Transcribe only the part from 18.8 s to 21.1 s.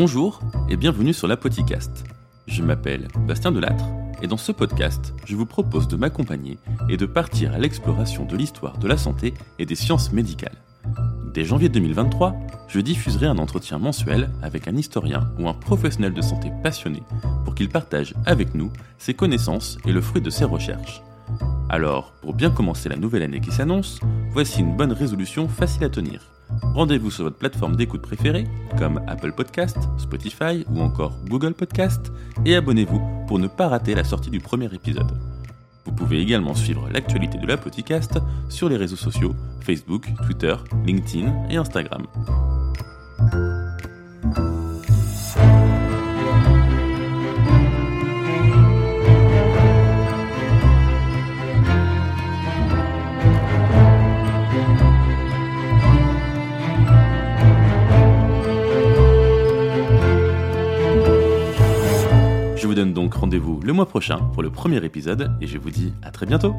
ses connaissances et le fruit de ses recherches.